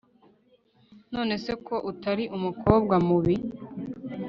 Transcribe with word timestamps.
nonese 1.13 1.51
ko 1.65 1.75
utari 1.91 2.23
umukobwa 2.37 2.95
mubi 3.07 3.35